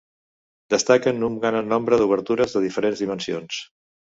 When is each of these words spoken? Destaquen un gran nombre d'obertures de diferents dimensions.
Destaquen 0.73 1.27
un 1.27 1.35
gran 1.43 1.69
nombre 1.73 2.01
d'obertures 2.03 2.57
de 2.59 2.65
diferents 2.67 3.05
dimensions. 3.07 3.61